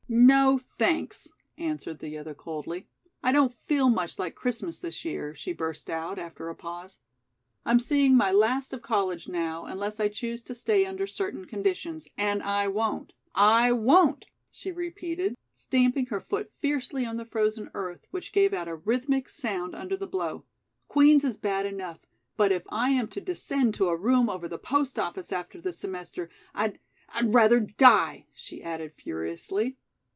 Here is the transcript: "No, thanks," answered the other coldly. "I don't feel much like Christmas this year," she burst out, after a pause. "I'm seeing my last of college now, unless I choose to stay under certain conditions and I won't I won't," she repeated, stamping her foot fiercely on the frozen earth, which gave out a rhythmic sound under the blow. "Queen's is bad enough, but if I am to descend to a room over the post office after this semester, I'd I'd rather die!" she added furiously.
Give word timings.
"No, 0.13 0.59
thanks," 0.77 1.29
answered 1.57 1.99
the 1.99 2.17
other 2.17 2.33
coldly. 2.33 2.89
"I 3.23 3.31
don't 3.31 3.53
feel 3.53 3.89
much 3.89 4.19
like 4.19 4.35
Christmas 4.35 4.81
this 4.81 5.05
year," 5.05 5.33
she 5.33 5.53
burst 5.53 5.89
out, 5.89 6.19
after 6.19 6.49
a 6.49 6.55
pause. 6.55 6.99
"I'm 7.65 7.79
seeing 7.79 8.17
my 8.17 8.29
last 8.29 8.73
of 8.73 8.81
college 8.81 9.29
now, 9.29 9.63
unless 9.67 10.01
I 10.01 10.09
choose 10.09 10.41
to 10.43 10.53
stay 10.55 10.85
under 10.85 11.07
certain 11.07 11.45
conditions 11.45 12.09
and 12.17 12.43
I 12.43 12.67
won't 12.67 13.13
I 13.33 13.71
won't," 13.71 14.25
she 14.51 14.69
repeated, 14.69 15.37
stamping 15.53 16.07
her 16.07 16.19
foot 16.19 16.51
fiercely 16.59 17.05
on 17.05 17.15
the 17.15 17.25
frozen 17.25 17.71
earth, 17.73 18.05
which 18.11 18.33
gave 18.33 18.53
out 18.53 18.67
a 18.67 18.75
rhythmic 18.75 19.29
sound 19.29 19.73
under 19.73 19.95
the 19.95 20.07
blow. 20.07 20.43
"Queen's 20.89 21.23
is 21.23 21.37
bad 21.37 21.65
enough, 21.65 22.01
but 22.35 22.51
if 22.51 22.63
I 22.67 22.89
am 22.89 23.07
to 23.09 23.21
descend 23.21 23.75
to 23.75 23.87
a 23.87 23.95
room 23.95 24.29
over 24.29 24.49
the 24.49 24.59
post 24.59 24.99
office 24.99 25.31
after 25.31 25.61
this 25.61 25.79
semester, 25.79 26.29
I'd 26.53 26.79
I'd 27.07 27.33
rather 27.33 27.61
die!" 27.61 28.25
she 28.33 28.61
added 28.61 28.91
furiously. 28.97 29.77